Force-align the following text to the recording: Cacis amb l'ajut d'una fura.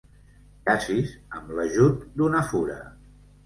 Cacis 0.69 1.13
amb 1.41 1.53
l'ajut 1.59 2.03
d'una 2.19 2.45
fura. 2.51 2.83